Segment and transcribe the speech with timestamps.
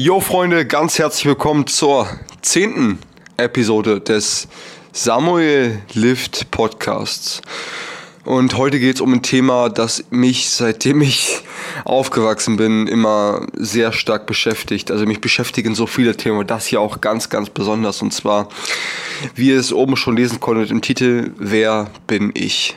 [0.00, 2.08] Jo Freunde, ganz herzlich willkommen zur
[2.40, 3.00] zehnten
[3.36, 4.46] Episode des
[4.92, 7.42] Samuel Lift Podcasts.
[8.24, 11.40] Und heute geht es um ein Thema, das mich, seitdem ich
[11.84, 14.92] aufgewachsen bin, immer sehr stark beschäftigt.
[14.92, 18.00] Also mich beschäftigen so viele Themen, das hier auch ganz, ganz besonders.
[18.00, 18.50] Und zwar,
[19.34, 22.76] wie ihr es oben schon lesen konntet im Titel, wer bin ich?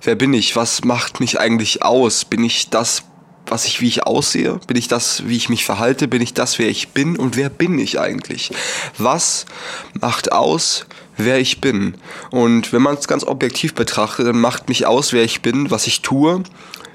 [0.00, 0.54] Wer bin ich?
[0.54, 2.24] Was macht mich eigentlich aus?
[2.24, 3.02] Bin ich das,
[3.46, 4.60] was ich, wie ich aussehe?
[4.66, 6.08] Bin ich das, wie ich mich verhalte?
[6.08, 7.16] Bin ich das, wer ich bin?
[7.16, 8.50] Und wer bin ich eigentlich?
[8.98, 9.46] Was
[10.00, 11.94] macht aus, wer ich bin?
[12.30, 15.86] Und wenn man es ganz objektiv betrachtet, dann macht mich aus, wer ich bin, was
[15.86, 16.42] ich tue,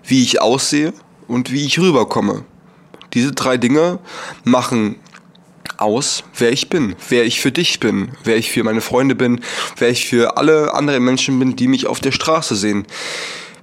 [0.04, 0.94] wie ich aussehe
[1.28, 2.46] und wie ich rüberkomme.
[3.14, 4.00] Diese drei Dinge
[4.44, 4.95] machen
[5.78, 9.42] aus, wer ich bin, wer ich für dich bin, wer ich für meine Freunde bin,
[9.78, 12.88] wer ich für alle anderen Menschen bin, die mich auf der Straße sehen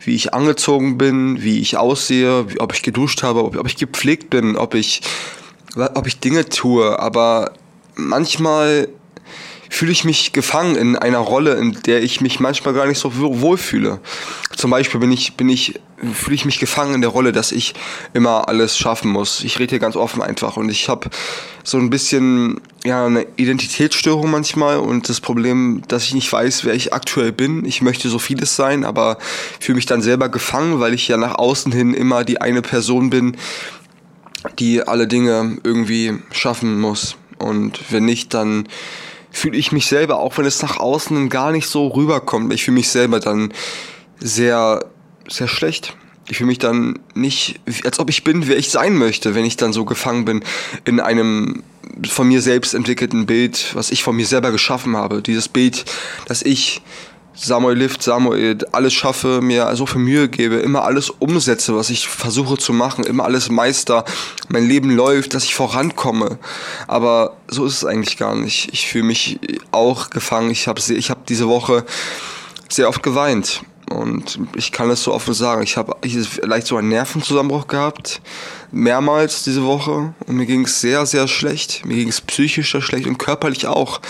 [0.07, 4.31] wie ich angezogen bin, wie ich aussehe, ob ich geduscht habe, ob, ob ich gepflegt
[4.31, 5.03] bin, ob ich,
[5.77, 6.99] ob ich Dinge tue.
[6.99, 7.53] Aber
[7.95, 8.89] manchmal
[9.71, 13.17] fühle ich mich gefangen in einer Rolle, in der ich mich manchmal gar nicht so
[13.17, 14.01] wohlfühle.
[14.57, 15.81] Zum Beispiel bin ich, bin ich,
[16.13, 17.75] fühle ich mich gefangen in der Rolle, dass ich
[18.13, 19.43] immer alles schaffen muss.
[19.45, 21.09] Ich rede hier ganz offen einfach und ich habe
[21.63, 26.75] so ein bisschen ja eine Identitätsstörung manchmal und das Problem, dass ich nicht weiß, wer
[26.75, 27.65] ich aktuell bin.
[27.65, 29.19] Ich möchte so vieles sein, aber
[29.61, 33.11] fühle mich dann selber gefangen, weil ich ja nach außen hin immer die eine Person
[33.11, 33.37] bin,
[34.59, 37.17] die alle Dinge irgendwie schaffen muss.
[37.39, 38.69] Und wenn nicht, dann
[39.31, 42.77] fühle ich mich selber, auch wenn es nach außen gar nicht so rüberkommt, ich fühle
[42.77, 43.53] mich selber dann
[44.21, 44.85] sehr,
[45.29, 45.97] sehr schlecht.
[46.29, 49.57] Ich fühle mich dann nicht, als ob ich bin, wer ich sein möchte, wenn ich
[49.57, 50.43] dann so gefangen bin
[50.85, 51.63] in einem
[52.09, 55.21] von mir selbst entwickelten Bild, was ich von mir selber geschaffen habe.
[55.21, 55.85] Dieses Bild,
[56.27, 56.83] das ich
[57.37, 62.07] Samuel Lift, Samuel, alles schaffe, mir so viel Mühe gebe, immer alles umsetze, was ich
[62.07, 64.05] versuche zu machen, immer alles meister,
[64.49, 66.39] mein Leben läuft, dass ich vorankomme.
[66.87, 68.71] Aber so ist es eigentlich gar nicht.
[68.73, 69.41] Ich fühle mich
[69.73, 70.51] auch gefangen.
[70.51, 71.85] Ich habe ich hab diese Woche
[72.69, 73.63] sehr oft geweint.
[73.91, 75.63] Und ich kann es so offen sagen.
[75.63, 78.21] Ich habe vielleicht so einen Nervenzusammenbruch gehabt,
[78.73, 80.15] mehrmals diese Woche.
[80.27, 81.85] Und mir ging es sehr, sehr schlecht.
[81.85, 84.01] Mir ging es psychisch sehr schlecht und körperlich auch.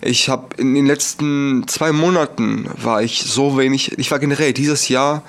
[0.00, 4.88] Ich habe in den letzten zwei Monaten war ich so wenig, ich war generell dieses
[4.88, 5.22] Jahr,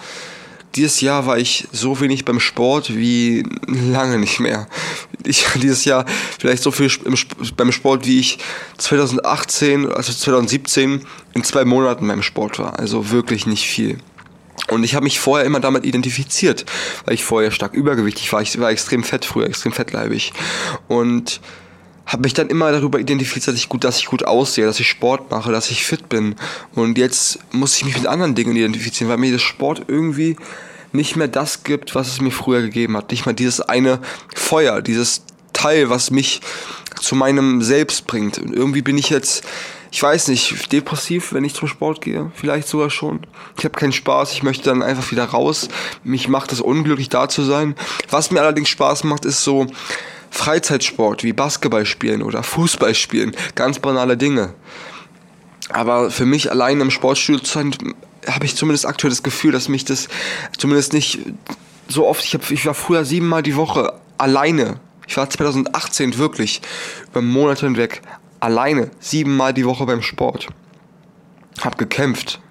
[0.76, 4.68] dieses Jahr war ich so wenig beim Sport wie lange nicht mehr.
[5.24, 6.06] Ich dieses Jahr
[6.40, 6.92] vielleicht so viel
[7.56, 8.40] beim Sport, wie ich
[8.78, 12.80] 2018, also 2017 in zwei Monaten beim Sport war.
[12.80, 14.00] Also wirklich nicht viel.
[14.70, 16.66] Und ich habe mich vorher immer damit identifiziert,
[17.06, 18.42] weil ich vorher stark übergewichtig war.
[18.42, 20.34] Ich war extrem fett früher, extrem fettleibig.
[20.88, 21.42] Und
[22.06, 24.88] habe mich dann immer darüber identifiziert, dass ich gut, dass ich gut aussehe, dass ich
[24.88, 26.36] Sport mache, dass ich fit bin.
[26.76, 30.36] Und jetzt muss ich mich mit anderen Dingen identifizieren, weil mir das Sport irgendwie
[30.92, 33.12] nicht mehr das gibt, was es mir früher gegeben hat.
[33.12, 34.00] Nicht mal dieses eine
[34.36, 36.42] Feuer, dieses Teil, was mich
[37.00, 38.38] zu meinem Selbst bringt.
[38.38, 39.44] Und irgendwie bin ich jetzt,
[39.92, 42.32] ich weiß nicht, depressiv, wenn ich zum Sport gehe.
[42.36, 43.22] Vielleicht sogar schon.
[43.58, 45.70] Ich habe keinen Spaß, ich möchte dann einfach wieder raus.
[46.04, 47.76] Mich macht es unglücklich, da zu sein.
[48.10, 49.68] Was mir allerdings Spaß macht, ist so
[50.34, 54.56] Freizeitsport wie Basketball spielen oder Fußball spielen, ganz banale Dinge.
[55.70, 57.76] Aber für mich allein im Sportstudio zu sein,
[58.28, 60.10] habe ich zumindest aktuell das Gefühl, dass mich das
[60.58, 61.20] zumindest nicht
[61.88, 64.80] so oft, ich, hab, ich war früher siebenmal die Woche alleine.
[65.08, 66.62] Ich war 2018 wirklich
[67.12, 68.02] über Monate hinweg
[68.40, 70.48] alleine, siebenmal die Woche beim Sport.
[71.62, 72.42] Hab gekämpft,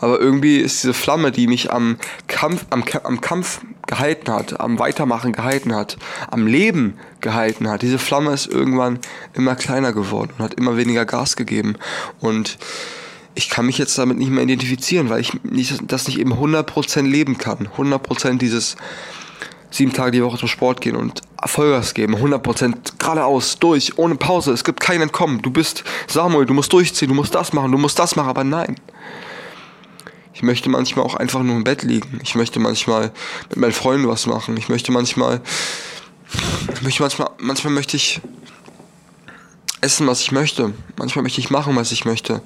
[0.00, 4.78] aber irgendwie ist diese Flamme, die mich am Kampf, am, am Kampf gehalten hat, am
[4.78, 5.96] Weitermachen gehalten hat,
[6.30, 8.98] am Leben gehalten hat, diese Flamme ist irgendwann
[9.34, 11.76] immer kleiner geworden und hat immer weniger Gas gegeben.
[12.20, 12.58] Und
[13.34, 15.32] ich kann mich jetzt damit nicht mehr identifizieren, weil ich
[15.86, 17.68] das nicht eben 100% leben kann.
[17.76, 18.76] 100% dieses
[19.70, 24.52] sieben Tage die Woche zum Sport gehen und Vollgas geben, 100% geradeaus, durch, ohne Pause.
[24.52, 25.42] Es gibt kein Entkommen.
[25.42, 28.44] Du bist Samuel, du musst durchziehen, du musst das machen, du musst das machen, aber
[28.44, 28.76] nein.
[30.44, 32.20] Ich möchte manchmal auch einfach nur im Bett liegen.
[32.22, 33.12] Ich möchte manchmal
[33.48, 34.58] mit meinen Freunden was machen.
[34.58, 35.40] Ich möchte manchmal,
[36.74, 38.20] ich möchte manchmal, manchmal möchte ich
[39.80, 40.74] essen, was ich möchte.
[40.98, 42.42] Manchmal möchte ich machen, was ich möchte.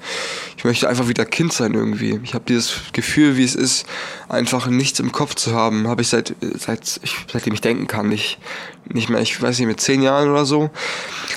[0.55, 2.21] Ich möchte einfach wieder Kind sein irgendwie.
[2.23, 3.85] Ich habe dieses Gefühl, wie es ist,
[4.29, 5.89] einfach nichts im Kopf zu haben.
[5.89, 8.07] Habe ich seit, seit ich, seitdem ich denken kann.
[8.07, 8.39] Nicht,
[8.85, 10.69] nicht mehr, ich weiß nicht, mit zehn Jahren oder so.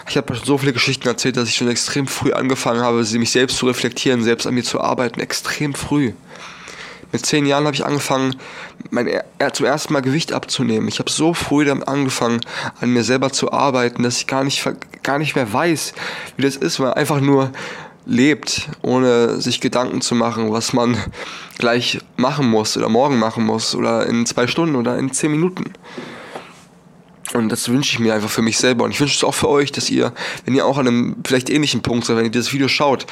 [0.09, 3.57] Ich habe so viele Geschichten erzählt, dass ich schon extrem früh angefangen habe, mich selbst
[3.57, 5.19] zu reflektieren, selbst an mir zu arbeiten.
[5.19, 6.13] Extrem früh.
[7.13, 8.37] Mit zehn Jahren habe ich angefangen,
[8.91, 9.09] mein,
[9.53, 10.89] zum ersten Mal Gewicht abzunehmen.
[10.89, 12.41] Ich habe so früh damit angefangen,
[12.81, 14.67] an mir selber zu arbeiten, dass ich gar nicht,
[15.03, 15.93] gar nicht mehr weiß,
[16.37, 17.53] wie das ist, weil man einfach nur
[18.07, 20.97] lebt, ohne sich Gedanken zu machen, was man
[21.59, 25.73] gleich machen muss oder morgen machen muss oder in zwei Stunden oder in zehn Minuten.
[27.35, 28.85] Und das wünsche ich mir einfach für mich selber.
[28.85, 30.13] Und ich wünsche es auch für euch, dass ihr,
[30.45, 33.07] wenn ihr auch an einem vielleicht ähnlichen Punkt seid, wenn ihr dieses Video schaut,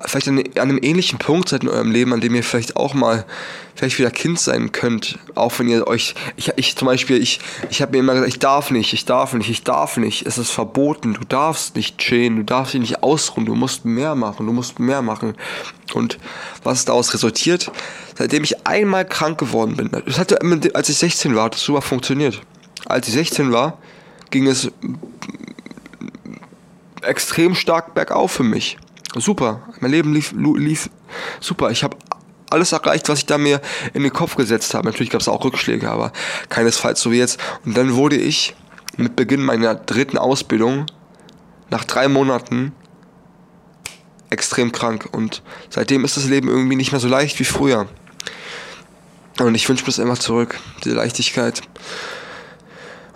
[0.00, 3.24] vielleicht an, einem ähnlichen Punkt seid in eurem Leben, an dem ihr vielleicht auch mal
[3.74, 7.40] vielleicht wieder Kind sein könnt, auch wenn ihr euch, ich, ich zum Beispiel, ich,
[7.70, 10.38] ich habe mir immer gesagt, ich darf nicht, ich darf nicht, ich darf nicht, es
[10.38, 14.46] ist verboten, du darfst nicht chillen, du darfst dich nicht ausruhen, du musst mehr machen,
[14.46, 15.34] du musst mehr machen.
[15.94, 16.18] Und
[16.62, 17.70] was daraus resultiert,
[18.16, 20.38] seitdem ich einmal krank geworden bin, das hatte,
[20.74, 22.40] als ich 16 war, hat das super funktioniert.
[22.86, 23.78] Als ich 16 war,
[24.30, 24.70] ging es
[27.02, 28.78] extrem stark bergauf für mich.
[29.16, 30.90] Super, mein Leben lief, lief
[31.40, 31.70] super.
[31.70, 31.96] Ich habe
[32.50, 33.60] alles erreicht, was ich da mir
[33.94, 34.86] in den Kopf gesetzt habe.
[34.86, 36.12] Natürlich gab es auch Rückschläge, aber
[36.48, 37.40] keinesfalls so wie jetzt.
[37.64, 38.54] Und dann wurde ich
[38.96, 40.86] mit Beginn meiner dritten Ausbildung
[41.70, 42.72] nach drei Monaten
[44.30, 45.08] extrem krank.
[45.12, 47.88] Und seitdem ist das Leben irgendwie nicht mehr so leicht wie früher.
[49.38, 51.62] Und ich wünsche mir das einfach zurück, diese Leichtigkeit.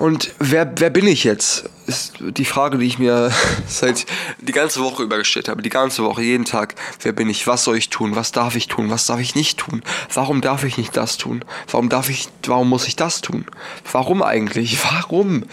[0.00, 1.68] Und wer, wer bin ich jetzt?
[1.86, 3.30] Ist die Frage, die ich mir
[3.66, 4.06] seit
[4.40, 5.60] die ganze Woche über gestellt habe.
[5.60, 6.74] Die ganze Woche, jeden Tag.
[7.02, 7.46] Wer bin ich?
[7.46, 8.16] Was soll ich tun?
[8.16, 8.88] Was darf ich tun?
[8.88, 9.82] Was darf ich nicht tun?
[10.14, 11.44] Warum darf ich nicht das tun?
[11.70, 13.44] Warum darf ich, warum muss ich das tun?
[13.92, 14.82] Warum eigentlich?
[14.90, 15.44] Warum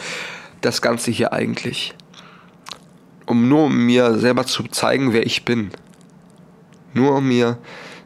[0.61, 1.93] das Ganze hier eigentlich?
[3.25, 5.71] Um nur mir selber zu zeigen, wer ich bin.
[6.93, 7.57] Nur um mir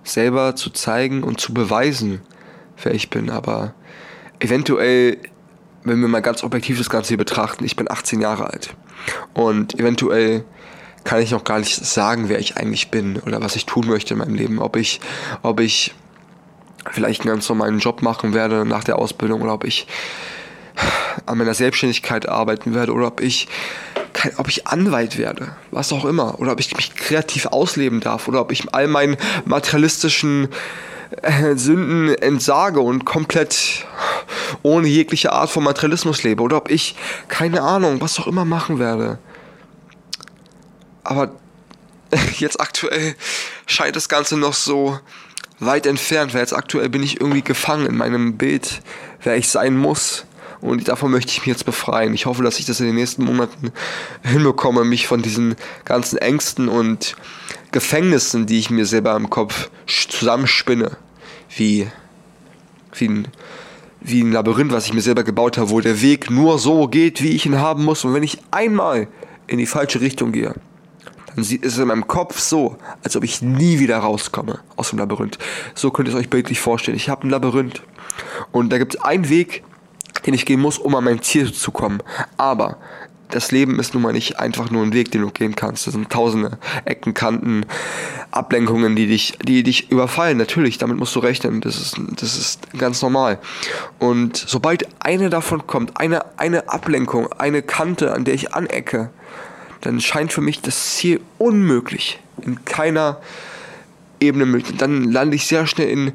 [0.03, 2.19] selber zu zeigen und zu beweisen,
[2.81, 3.29] wer ich bin.
[3.29, 3.75] Aber
[4.39, 5.19] eventuell
[5.83, 8.75] wenn wir mal ganz objektiv das Ganze hier betrachten, ich bin 18 Jahre alt.
[9.33, 10.43] Und eventuell
[11.03, 14.13] kann ich noch gar nicht sagen, wer ich eigentlich bin oder was ich tun möchte
[14.13, 14.59] in meinem Leben.
[14.59, 14.99] Ob ich,
[15.41, 15.95] ob ich
[16.91, 19.87] vielleicht einen ganz normalen Job machen werde nach der Ausbildung oder ob ich
[21.25, 23.47] an meiner Selbstständigkeit arbeiten werde oder ob ich
[24.37, 28.41] ob ich Anwalt werde, was auch immer, oder ob ich mich kreativ ausleben darf oder
[28.41, 30.49] ob ich all meinen materialistischen
[31.21, 33.85] äh, Sünden entsage und komplett
[34.62, 36.95] ohne jegliche Art von Materialismus lebe oder ob ich,
[37.27, 39.19] keine Ahnung, was auch immer machen werde.
[41.03, 41.31] Aber
[42.38, 43.15] jetzt aktuell
[43.65, 45.00] scheint das Ganze noch so
[45.59, 48.81] weit entfernt, weil jetzt aktuell bin ich irgendwie gefangen in meinem Bild,
[49.21, 50.25] wer ich sein muss.
[50.59, 52.13] Und davon möchte ich mich jetzt befreien.
[52.13, 53.71] Ich hoffe, dass ich das in den nächsten Monaten
[54.21, 55.56] hinbekomme, mich von diesen
[55.86, 57.15] ganzen Ängsten und
[57.71, 60.98] Gefängnissen, die ich mir selber im Kopf zusammenspinne,
[61.56, 61.88] wie,
[62.94, 63.27] wie ein
[64.01, 67.21] wie ein Labyrinth, was ich mir selber gebaut habe, wo der Weg nur so geht,
[67.21, 68.03] wie ich ihn haben muss.
[68.03, 69.07] Und wenn ich einmal
[69.48, 70.56] in die falsche Richtung gehe,
[71.27, 75.00] dann ist es in meinem Kopf so, als ob ich nie wieder rauskomme aus dem
[75.00, 75.38] Labyrinth.
[75.75, 76.98] So könnt ihr es euch bildlich vorstellen.
[76.98, 77.83] Ich habe ein Labyrinth
[78.51, 79.63] und da gibt es einen Weg,
[80.25, 82.01] den ich gehen muss, um an mein Ziel zu kommen.
[82.38, 82.77] Aber
[83.31, 85.87] das Leben ist nun mal nicht einfach nur ein Weg, den du gehen kannst.
[85.87, 87.65] Das sind tausende Ecken, Kanten,
[88.31, 90.37] Ablenkungen, die dich, die dich überfallen.
[90.37, 91.61] Natürlich, damit musst du rechnen.
[91.61, 93.39] Das ist, das ist ganz normal.
[93.99, 99.09] Und sobald eine davon kommt, eine, eine Ablenkung, eine Kante, an der ich anecke,
[99.81, 102.19] dann scheint für mich das Ziel unmöglich.
[102.41, 103.19] In keiner
[104.19, 104.77] Ebene möglich.
[104.77, 106.13] Dann lande ich sehr schnell in,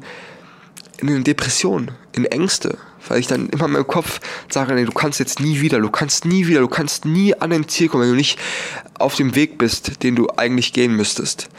[0.99, 2.77] in eine Depression, in Ängste,
[3.09, 4.19] weil ich dann immer in meinem Kopf
[4.49, 7.49] sage, nee, du kannst jetzt nie wieder, du kannst nie wieder, du kannst nie an
[7.49, 8.39] dein Ziel kommen, wenn du nicht
[8.99, 11.49] auf dem Weg bist, den du eigentlich gehen müsstest.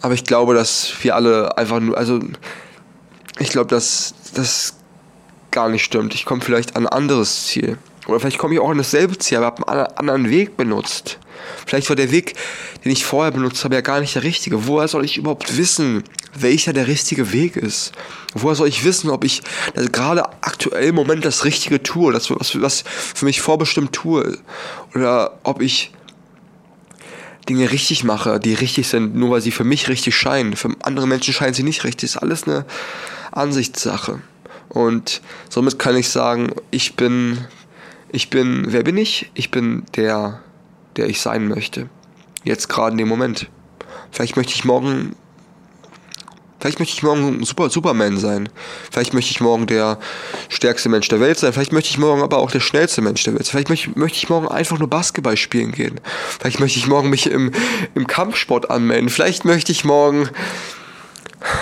[0.00, 2.20] Aber ich glaube, dass wir alle einfach nur, also
[3.38, 4.74] ich glaube, dass das
[5.50, 6.14] gar nicht stimmt.
[6.14, 7.78] Ich komme vielleicht an ein anderes Ziel.
[8.06, 11.18] Oder vielleicht komme ich auch an dasselbe Ziel, aber habe einen anderen Weg benutzt.
[11.66, 12.34] Vielleicht war der Weg,
[12.84, 14.66] den ich vorher benutzt habe, ja gar nicht der richtige.
[14.66, 17.92] Woher soll ich überhaupt wissen, welcher der richtige Weg ist?
[18.34, 19.42] Woher soll ich wissen, ob ich
[19.74, 24.38] gerade aktuell im Moment das Richtige tue, das, was, was für mich vorbestimmt tue?
[24.94, 25.92] Oder ob ich
[27.48, 30.56] Dinge richtig mache, die richtig sind, nur weil sie für mich richtig scheinen.
[30.56, 32.12] Für andere Menschen scheinen sie nicht richtig.
[32.12, 32.64] Das ist alles eine
[33.32, 34.20] Ansichtssache.
[34.68, 37.38] Und somit kann ich sagen, ich bin,
[38.10, 39.30] ich bin, wer bin ich?
[39.34, 40.40] Ich bin der,
[40.96, 41.88] der ich sein möchte.
[42.44, 43.48] Jetzt gerade in dem Moment.
[44.10, 45.16] Vielleicht möchte ich morgen
[46.62, 48.48] Vielleicht möchte ich morgen Super Superman sein.
[48.88, 49.98] Vielleicht möchte ich morgen der
[50.48, 51.52] stärkste Mensch der Welt sein.
[51.52, 53.50] Vielleicht möchte ich morgen aber auch der schnellste Mensch der Welt sein.
[53.50, 56.00] Vielleicht möchte, möchte ich morgen einfach nur Basketball spielen gehen.
[56.38, 57.50] Vielleicht möchte ich morgen mich im,
[57.96, 59.08] im Kampfsport anmelden.
[59.08, 60.28] Vielleicht möchte ich morgen.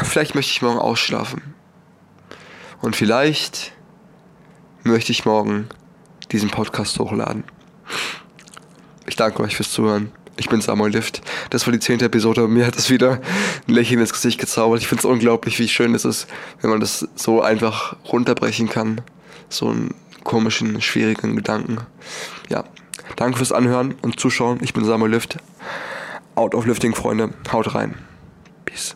[0.02, 1.54] Vielleicht möchte ich morgen ausschlafen.
[2.82, 3.72] Und vielleicht
[4.82, 5.70] möchte ich morgen
[6.30, 7.44] diesen Podcast hochladen.
[9.10, 10.12] Ich danke euch fürs Zuhören.
[10.36, 11.20] Ich bin Samuel Lift.
[11.50, 12.46] Das war die zehnte Episode.
[12.46, 13.20] Mir hat es wieder
[13.66, 14.80] ein Lächeln ins Gesicht gezaubert.
[14.80, 16.28] Ich finde es unglaublich, wie schön es ist,
[16.60, 19.00] wenn man das so einfach runterbrechen kann.
[19.48, 21.78] So einen komischen, schwierigen Gedanken.
[22.48, 22.62] Ja,
[23.16, 24.60] danke fürs Anhören und Zuschauen.
[24.62, 25.38] Ich bin Samuel Lift.
[26.36, 27.30] Out of Lifting, Freunde.
[27.50, 27.96] Haut rein.
[28.64, 28.94] Peace.